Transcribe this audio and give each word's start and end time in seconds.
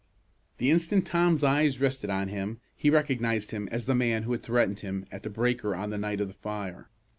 The 0.57 0.71
instant 0.71 1.05
Tom's 1.05 1.43
eyes 1.43 1.79
rested 1.79 2.09
on 2.09 2.29
him 2.29 2.59
he 2.75 2.89
recognized 2.89 3.51
him 3.51 3.69
as 3.71 3.85
the 3.85 3.93
man 3.93 4.23
who 4.23 4.31
had 4.31 4.41
threatened 4.41 4.79
him 4.79 5.05
at 5.11 5.21
the 5.21 5.29
breaker 5.29 5.75
on 5.75 5.91
the 5.91 5.99
night 5.99 6.19
of 6.19 6.27
the 6.27 6.33
fire. 6.33 6.89